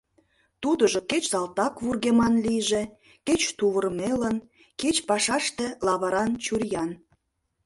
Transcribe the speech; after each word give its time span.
Тудыжо 0.61 0.99
кеч 1.09 1.23
салтак 1.31 1.73
вургеман 1.83 2.33
лийже, 2.45 2.81
кеч 3.27 3.41
тувырмелын, 3.57 4.37
кеч 4.79 4.95
пашаште 5.09 5.67
лавыран 5.85 6.31
чуриян. 6.43 6.91